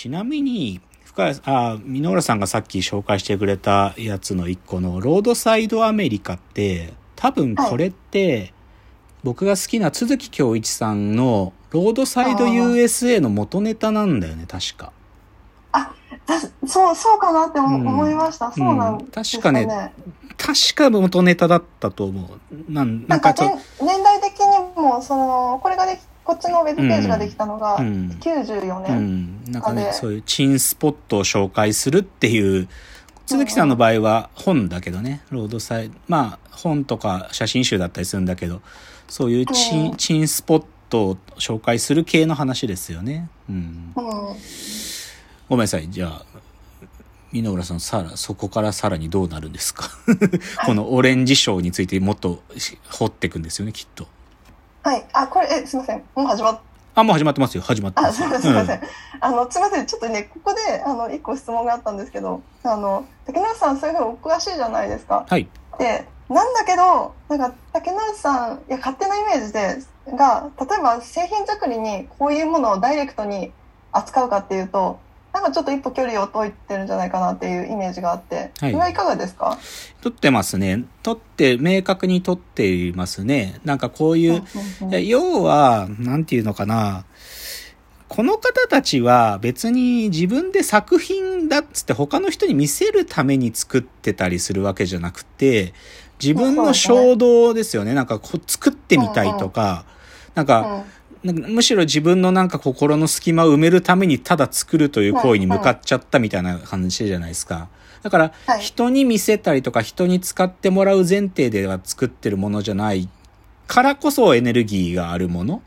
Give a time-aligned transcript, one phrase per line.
[0.00, 8.54] ちなみに、深谷あ、箕浦さんがさっき紹介してくれたやつの一個の、ロードサイドアメリカって、多分これって、
[9.22, 14.90] 僕が好きな都築恭一さんの、ロードサイド USA の元ネタなんだよね、確か。
[15.74, 18.50] だそう、そうかなって思いました。
[18.52, 19.92] そうなんうんです確かね
[20.38, 22.72] 確か元ネタだったと思う。
[22.72, 25.98] なんななんんか年代的にも、その、これができ、
[26.30, 28.10] こっちのウェブページができたのがう、ん。
[28.20, 28.98] 94う年。
[29.00, 29.44] ん。
[29.52, 32.68] なんかね、そういうチンスポットを紹介するっていう、
[33.26, 38.62] 鈴木さんの場合は本だけどね、ロードサイまあ本とか写真集だったりするんだけど、
[39.08, 43.28] そういうチン,、うんスポットを紹介する系の話ですよね。
[43.48, 43.92] うん。
[43.96, 44.36] うん。
[45.48, 45.90] ごめんなさい。
[45.90, 46.24] じゃあ、
[47.32, 49.90] 箕浦さん、さら、そこからさらにどうなるんですか？
[50.66, 54.06] このオレンジ賞についてもっとし掘っていくんですよね、きっと。
[54.82, 55.04] はい。
[55.12, 56.02] あ、これ、え、すいません。
[56.14, 56.60] もう始まっ
[56.94, 57.62] あ、もう始まってますよ。
[57.62, 58.18] 始まってまあ、す。
[58.18, 58.80] すみません、すみません。
[59.20, 65.26] あの、すみません、ちょっとね、ここで、あの、一個質問があったんですけど、あの、竹内さん、そういうふうにお詳しいじゃないですか。
[65.28, 65.48] はい。
[65.78, 69.76] で、なんだけど、なんか、竹内さん、いや、勝手なイメージで、
[70.16, 73.52] が、例えば製品作りにこういうものをダイレクトに
[73.92, 74.98] 扱うかっていうと、
[75.32, 79.58] なんかちょっと一歩距離を解いてるんじゃないかなっていうイメージがあって、はいそれはいかがですか？
[80.02, 80.84] 取ってますね。
[81.02, 83.60] 取って、明確に取っていますね。
[83.64, 87.04] なんかこういう、うんうんいや要は、なんていうのかな。
[88.08, 95.74] この方たちは別に自分で作品だっつって他の人に見せるために作ってたりするわけじゃなくて、
[96.20, 97.94] 自分の衝動ですよね。
[97.94, 99.84] なんかこう作ってみたいとか、
[100.34, 100.84] なんか、なんか
[101.22, 107.68] むしろ自分のなんか心の隙間を埋めるためにただ作るという行為に向かっちゃったみたいな感じじゃないですか。
[108.02, 113.08] だからはい人に見せたりとか人に使ってもらう前提では作ってるものじゃない
[113.66, 115.62] からこそエネルギーがあるもの。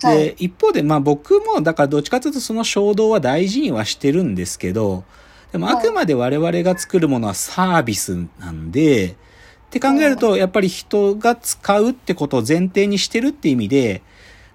[0.00, 5.02] で、はい一方でまあ僕もだからどっちかというとその衝動は大事にはしてるんですけど、
[5.50, 9.16] でもあくまで我々が作るものはサービスなんで、
[9.66, 14.02] って考えるとやっぱり人が使うってことを前提にしてるって意味で、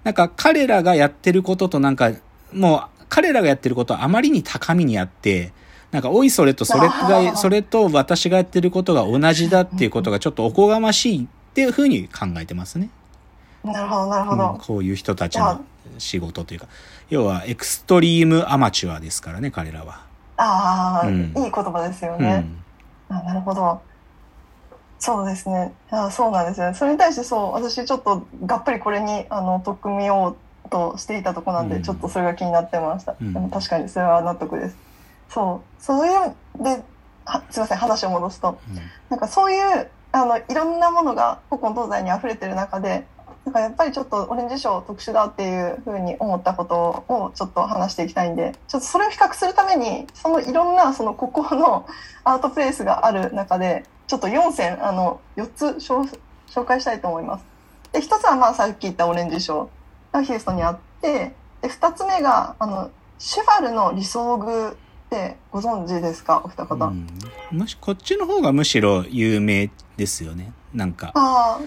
[0.04, 2.12] なんか彼らがやってることとなんか、
[2.52, 5.52] もう彼らがやってることはあまりに高みにあって、
[5.90, 12.90] なんか、おいそれとそれあが、ーそれと私がやってることが同じだっていうことがちょっとおこがましいっていうふうに考えてますね。
[13.64, 14.58] なるほど、なるほうんど。
[14.60, 15.64] こういう人たちの
[15.98, 16.66] 仕事というか、
[17.10, 20.00] 要はエクストリームアマチュアですからね、彼らは。
[20.36, 22.38] ああ、うんいい言葉ですようね。
[22.38, 22.62] ん。
[23.08, 23.80] あなるほど。
[24.98, 25.72] そうですね。
[25.90, 26.74] あそうなんですよね。
[26.74, 33.16] それに対してそう、私ちょっとがっぷりこれにあの取っ組みようとしていたとこなんで、うんちょっとそれが気になってました。
[33.20, 34.76] うんでも確かにそれは納得です。
[35.28, 35.82] そう。
[35.82, 36.82] そういう、で、
[37.24, 38.58] はすいません、話を戻すと。
[39.10, 43.06] なんかそういう、あの、いろんなものが古今東西に溢れてる中で、
[43.44, 51.86] なんかやっぱりちょっとオレンジ賞特殊だっていうふうに思ったことをちょっと話していきたいんで、ちょっとそれを比較するために、そのいろんなそのここの
[52.24, 56.08] アートプレイスがある中で、ちょっと4選、あの、4つ紹
[56.48, 57.44] 紹介したいと思います。
[57.92, 59.70] で、1つはまあさっき言ったオレンジ賞
[60.12, 64.74] がヒューストンにあって、で、2つ目が、あの、シュファルの理想具っ
[65.10, 66.42] てご存知ですか？
[66.44, 66.86] お二方。
[66.86, 67.06] うん
[67.52, 70.52] むしこっちの方がむしろ有名ですよね。
[70.72, 71.64] なんか、ああ、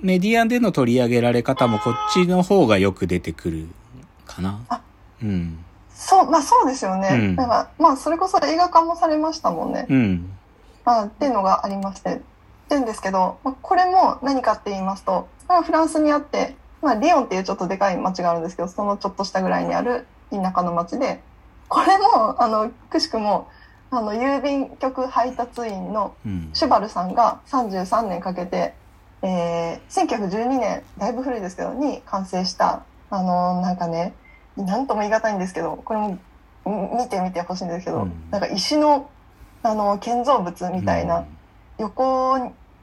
[0.00, 3.68] メディアでの取り上げられ方もこっちの方がよく出てくる
[4.26, 4.80] かなあ。
[5.22, 5.64] うん。
[5.94, 7.08] そう、まあそうですよね。
[7.12, 9.86] うんなんか、まあそれこそ映画化もされましたもんね。
[9.88, 10.30] うん。
[10.86, 12.22] まあっていうのがありまして。
[12.66, 21.20] ってんですけど、まあ、これも何かって言いますと、まあ、フランスにあって、まあリヨンっていうちょっとでかい町があるんですけど、そのちょっとしたぐらいにある田舎の町で、
[21.68, 23.48] これも、あの、くしくも、
[23.90, 26.50] あの、郵便局配達員のうん。
[26.52, 28.74] シュバルさんが33年かけて、
[29.22, 34.14] えー、1912年、だいぶ古いですけど、に完成した、あの、なんかね、
[34.56, 39.08] なんとも言い難いんですけど、これもん見てみてほしいんですけど、うんなんか石の、
[39.66, 41.26] あの、建造物みたいな、
[41.78, 42.34] 横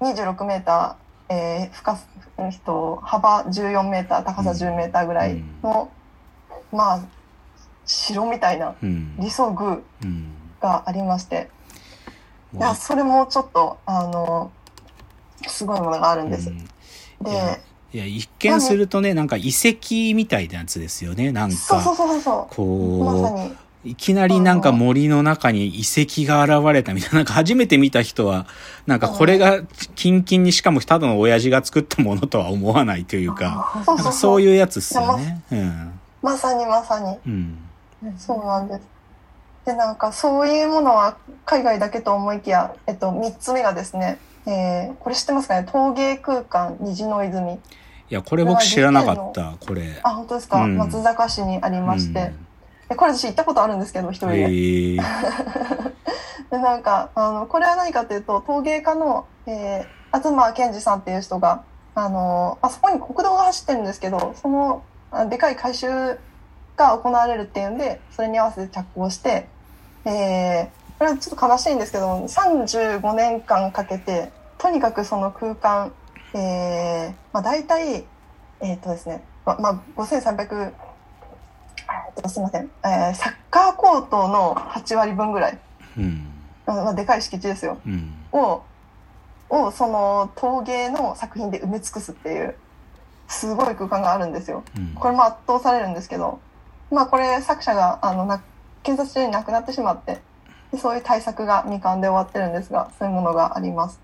[0.02, 2.06] 26メーター、えー、深さ、
[2.40, 5.92] えっと幅14メーター、高さ10メーターぐらいの、
[6.72, 7.02] まあ、
[7.86, 9.16] 城みたいなうん。
[9.18, 10.34] 理想具うん。
[10.62, 11.50] がありまして、
[12.54, 14.52] いや、それもちょっと、あの、
[15.48, 16.52] すごいものがあるんです。
[17.22, 17.60] でや、
[17.94, 21.32] いや、一見するとね、なんか遺跡みたいなやつですよね。
[21.32, 22.56] なんそうそうか、そうそう。
[22.56, 23.56] こう、まさに。
[23.86, 28.48] いきなりなんか森の中に遺跡が現れたみたいな、なんか初めて見た人は、
[28.88, 29.62] なんかこれが
[29.96, 35.42] キンキンにしかもただの親父が作ったものとは思わないというか、かそういうやつっすよね。
[35.52, 36.00] うん。
[36.22, 37.18] まさにまさに。
[37.26, 37.58] うん。
[38.18, 38.82] そうなんです。
[39.66, 45.68] で、なんかそういうものは海外だけと思いきや、えっと、三つ目がですね、えー、これ知ってますかね？
[45.70, 47.54] 陶芸空間虹の泉。
[47.54, 47.58] い
[48.10, 50.00] や、これ僕知らなかった、これ。
[50.04, 52.34] あ、本当ですか、うん松坂市にありまして。
[52.90, 54.36] でこれ私行ったことあるんですけど、一人で。
[54.42, 54.98] へえ。
[56.52, 61.64] で、なんか、あの、これは何かというと、陶芸家の、えー、東健二さんっていう人が、
[61.96, 66.20] あの、あそこに国道が走ってるんですけど、その、あでかい改修
[66.76, 69.48] が行われるっていうんで、それに合わせて着工して、
[70.06, 75.92] えー、これはちょっと悲しいんですけど、35年間かけて、とにかくその空間、
[76.34, 78.06] えー、まあ大体、
[78.60, 80.72] えっ、とですね、ま、まあ、5300、えっ
[82.22, 85.60] とすみません、えー、サッカーコートの8割分ぐらい、
[85.98, 86.28] うん。
[86.66, 87.80] まあ、でかい敷地ですよ。
[87.86, 88.14] うん。
[88.32, 88.64] を、
[89.50, 92.56] をその陶芸の作品で埋め尽くすっていう、
[93.28, 94.64] すごい空間があるんですよ。
[94.78, 94.94] うん。
[94.96, 96.40] これも圧倒されるんですけど、
[96.92, 98.42] まあこれ作者が、あの、な
[98.84, 100.20] 検察中に亡くなってしまって、
[100.72, 104.00] でそういう対策が未完で終わってるんですが、そういうものがあります。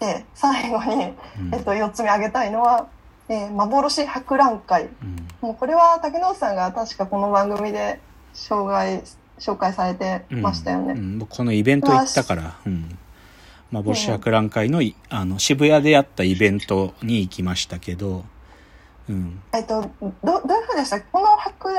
[0.00, 2.88] で、最後に、うんえっと、4つ目挙げたいのは、
[3.28, 4.84] えー幻博覧会。
[4.84, 8.00] うんもうこれは竹野内さんが確かこの番組で
[8.34, 9.02] 紹介、
[9.38, 10.94] 紹介されてましたよね。
[10.94, 12.98] うん、僕このイベント行ったから、うん。
[13.72, 18.24] 幻博覧会のい、あの、渋谷でやったイベントに行きましたけど、
[19.08, 19.42] うん。
[19.52, 21.00] えっと、ど、どういうふうでした？
[21.00, 21.76] この博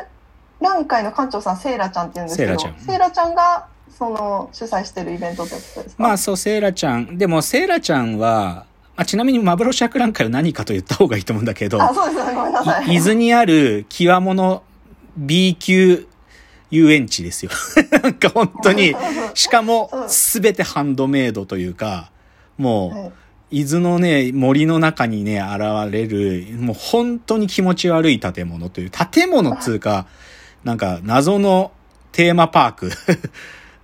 [0.59, 6.03] 覧会の館長さん、セイラちゃんって言うんですけど、セイラちゃんセイラちゃんが、その、主催してるイベントってことですか？
[6.03, 7.17] まあそう、セイラちゃん。
[7.17, 8.65] でも、セイラちゃんは、
[8.97, 12.33] あちなみに幻博覧会は何かと言った方がいいと思うんだけど、あ、そうですよね。
[12.33, 12.87] ごめんなさい。
[12.87, 14.63] い伊豆にある極物
[15.15, 16.07] B 級
[16.71, 17.51] 遊園地ですよ。
[18.03, 18.95] なんか本当に、
[19.33, 22.11] しかもすべてハンドメイドというか、
[22.57, 23.11] もう、はい
[23.49, 30.05] 伊豆のね、森の中にね、現れる、もう本当に気持ち悪い建物という、建物っつうか、
[30.65, 31.71] なんか謎の
[32.11, 32.91] テーマパーク。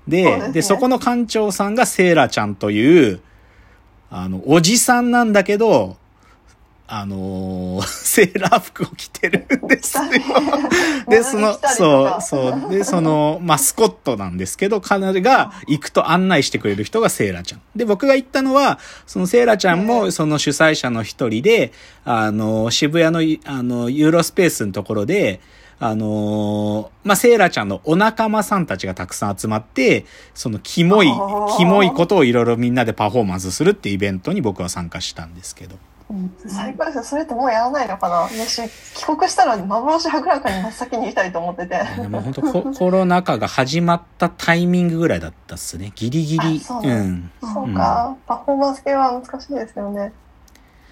[0.05, 3.21] で、ですねで、そこの館長さんがセーラちゃんという、
[4.15, 5.97] あの、おじさんなんだけど、
[6.85, 10.03] あのー セーラー服を着てるんですよ。
[11.09, 12.69] で、その、そう、そう。
[12.69, 17.61] で、その、マスコットなんですけど、彼女が行くと案内してくれる人がセーラちゃん。
[17.75, 18.77] で、僕が行ったのは、
[19.07, 21.71] そのセーラちゃんも、その主催者の一人で、
[22.05, 25.39] あの、渋谷のい、あの、ユーロスペースのところで、
[25.85, 31.11] あのまあ、セーラちゃんのお仲間さんたちがたくさん集まって、その、キモい
[31.57, 35.75] キモいことをいろいろみんなでパフォーマンスするっていうイベントに僕は参加したんですけど。
[36.47, 37.03] 最高ですよ。
[37.03, 38.27] それってもうやらないのかな？
[38.29, 38.61] 私、
[38.93, 41.81] 帰国したら幻博覧会に真っ先に行きたいと思ってて。
[42.01, 45.91] でも本当ココロナ禍が始まったタイミングぐらいだったっすね。
[45.95, 46.61] ギリギリ。
[46.63, 47.31] あそうなんん。
[47.41, 50.13] そうか、パフォーマンス系は難しいですよね。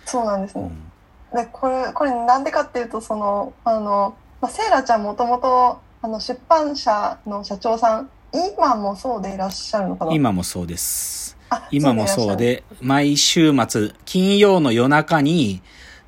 [0.06, 0.64] そうなんですね。
[0.64, 0.92] うん
[1.34, 10.14] で、これ、これなんでかっていうと、その、あの、まあ、セイラちゃんもともと、あの、出版社の社長さん、今もそうでいらっしゃるのかな？
[10.14, 11.38] 今もそうです。
[11.50, 12.38] あ今もそう。
[12.38, 15.62] で、毎週末、金曜の夜中に、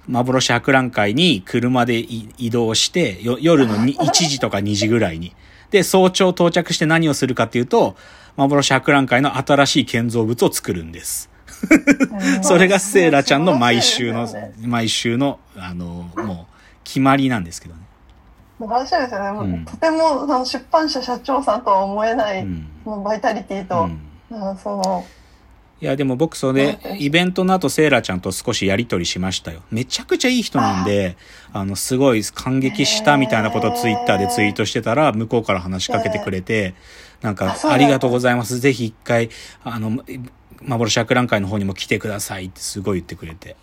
[0.07, 5.35] 幻博覧会に車でい移動して、よ夜のに 1時とか2時ぐらいに。
[5.69, 7.95] で、早朝到着して何をするかっていうと、
[8.35, 11.29] 幻博覧会の新しい建造物を作るんです。
[11.29, 11.33] うん
[12.43, 14.27] それがセイラちゃんの毎週の
[14.61, 16.53] 毎週の、あの、もう、
[16.83, 17.82] 決まりなんですけどね。
[18.59, 19.31] 素晴らしいですよね。
[19.31, 22.67] もううんとても、あの、出版社社長さんとは思えない、うん。
[22.85, 23.83] もうバイタリティと、
[24.31, 25.05] うんうんその、
[25.83, 29.61] いや、でも僕それ、イベントの後、セイラちゃんと少しやりとりしましたよ。
[29.69, 31.17] めちゃくちゃいい人なんで、
[31.51, 36.73] あの、すごい感激したみたいなことをツイッターでツイートしてたら、向こうから話しかけてくれて、
[37.21, 38.59] なんかありがとうございます。
[38.59, 39.29] ぜひ一回、
[39.63, 40.03] あの、
[40.61, 43.57] 幻博覧会の方にも来てくださいってすごい言ってくれて。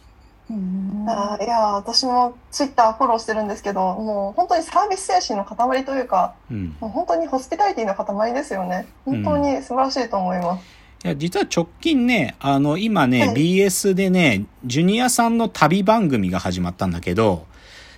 [1.06, 6.76] あいや、私もツイッターフォローしてるんですけど、もう本当にサービス精神の塊というか、うん。
[6.80, 8.86] もう本当にホスピタリティの塊ですよね。
[9.04, 10.64] 本当に素晴らしいと思います。
[11.04, 17.46] いや、実は直近ね、あの、今ね、はい BS でね、ジュニアさんの旅番組が始まったんだけど、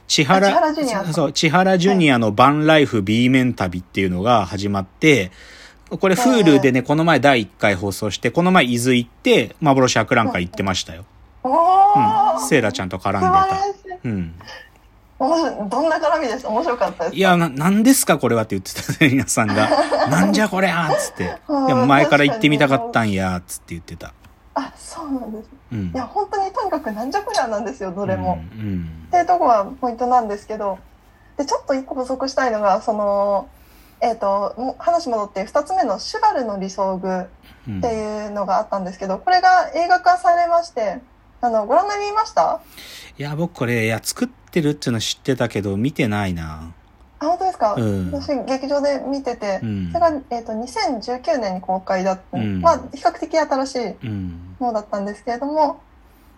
[0.07, 5.33] 千原、あ千原ジュニアそう、千原ジュニアのバンライフ B 面旅っていうのが始まって、
[5.89, 11.05] これ Hulu でね、この前第1回放送して、この前伊豆行って、幻博覧会行ってましたよ。
[11.45, 12.49] おうー、ん。
[12.49, 13.99] セイラちゃんと絡んでた。
[14.05, 14.35] うん。
[15.69, 16.47] どんな絡みです？
[16.47, 19.69] 面白かったですいや、な、なんですかこれはって言ってたね、 皆さんが。
[20.09, 21.39] なんじゃこれはつって。
[21.47, 24.13] うんいや、前から行ってみたかったんや、つって言ってた。
[24.55, 25.51] あ、そうなんです。
[25.73, 25.93] うん。
[25.95, 28.39] いや、本当にとにかくなんじゃこりゃなんですよ、どれも。
[28.53, 28.61] うん。
[28.61, 30.79] うんっていうところがポイントなんですけど、
[31.37, 33.49] で、ちょっと一個補足したいのが、その、
[34.01, 37.09] えっ、と、もう話戻って、二つ目のシュバルの理想具
[37.69, 41.01] うんっていうのがあったんですけど、これが映画化されまして、
[41.45, 42.61] あの、ご覧になりました？
[43.19, 46.73] いや、僕これ、いや、作ってるっていうの知ってたけど、見てないな。
[47.19, 48.13] あ、本当ですか、うん。
[48.13, 49.89] 私、劇場で見てて、うん。
[49.93, 52.61] それが、えっ、と、2019年に公開だった、うん。
[52.61, 54.57] まあ、比較的新しいうん。
[54.61, 55.81] ものだったんですけれども、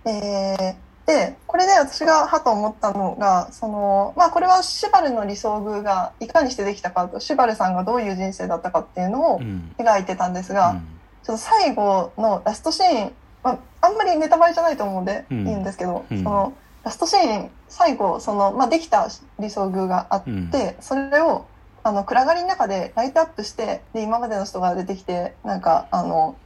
[0.06, 0.74] えー
[1.06, 9.74] で、これで私がはと思ったのが、その、まあこれはシュバルの理想宮がいかにしてできたかと、シュバルさんがどういう人生だったかっていうのをうん。
[9.76, 10.88] 描いてたんですが、うん。
[11.22, 13.12] ちょっと最後のラストシーン、
[13.44, 19.08] まあ、あんまりネタバレじゃないと思うんでいいうんんですけど、うんそのラストシーン、最後、その、まあできた
[19.38, 21.46] 理想宮があって、うんそれを、
[21.82, 26.36] あの、暗がりの中でライトアップして、で、今までの人が出てきて、なんか、あの、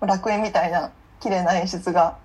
[0.00, 2.18] 楽園みたいな綺麗な演出が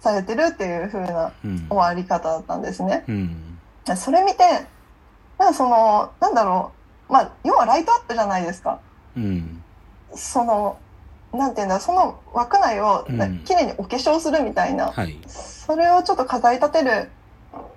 [0.00, 1.66] されてるっていう風なうん。
[1.68, 3.04] 終わり方だったんですね。
[3.08, 3.58] うん。
[3.84, 4.44] でそれ見て、
[5.38, 6.72] なんかその、なんだろ
[7.08, 8.80] う、まあ、要はライトアップじゃないですか。
[9.16, 9.62] うん。
[10.14, 10.78] その、
[11.32, 13.06] なんていうんだ、その枠内を
[13.44, 15.18] 綺麗にお化粧するみたいな、はい。
[15.26, 17.10] それをちょっと飾り立てる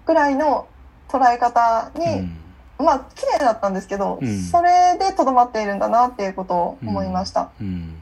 [0.06, 0.68] ぐらいの
[1.10, 2.38] 捉え方うに、ん。
[2.80, 7.52] まあ、綺麗だったんですけど、うんそれでとどまっているんだなっていうことを思いました。
[7.60, 7.96] うん。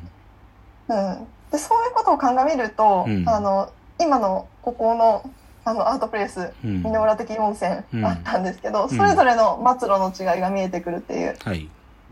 [0.87, 1.27] うん。
[1.51, 5.29] で、そういうことを鑑みると、うんあの、今のここの、
[5.65, 6.83] あの、アートプレイス、うん。
[6.83, 11.67] 箕浦的温泉うんあったんですけど、んそれぞれの末路の違いが見えてくるっていうはい。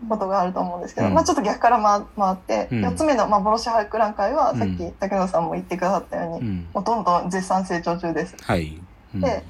[0.07, 6.67] ことがあると思うんですけど、うんまあちょっと逆から回回って、うん4つ目の幻博覧会は、うんさっき竹野さんも言ってくださったように、うん。
[6.73, 8.35] もうどんどん絶賛成長中です。
[8.41, 8.79] はい。
[9.15, 9.43] うんで、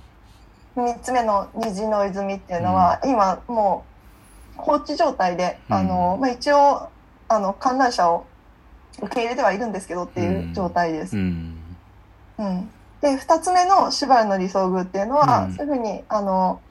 [0.76, 3.84] 3つ目の虹の泉っていうのは、今も
[4.58, 6.90] う放置状態で、うんあの、まあ一応、
[7.28, 8.26] あの、観覧者を
[9.02, 11.20] 受け入れてはいるんですけどっていう状態ですう。
[11.20, 11.58] ん。
[12.40, 12.70] うん、
[13.02, 16.62] で2つ目の芝居の理想宮っていうのは、うんそういうふうにあの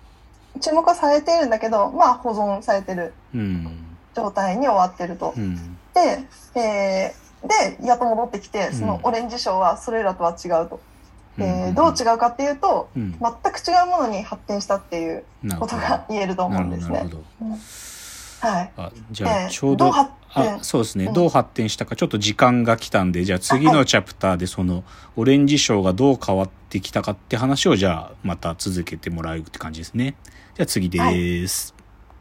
[0.60, 3.82] 注目はされているんだけどまあ保存されてるうん。
[4.14, 5.34] 状態に終わってると。
[5.36, 5.76] うん。
[5.94, 7.26] で、えー
[7.80, 10.80] でやっと戻ってきてんそのオレンジ賞はそれらとは違うと。
[11.38, 13.12] えーどう違うかっていうとうん。
[13.12, 15.24] 全く違うものに発展したっていう
[15.60, 15.76] こと。
[15.76, 17.06] が言えると思うんですね。
[18.40, 21.06] はい、あ、じゃあ、でちょうど、どう発あ、展そうですね。
[21.06, 24.84] うんどう発展したか、ちょっと時間が来たんで、じゃあ次のチャプターでその、
[25.16, 30.16] オレンジ賞がどう変わってきたかって話を、じゃあ、また続けてもらうって感じですね。
[30.56, 31.75] じゃあ次です。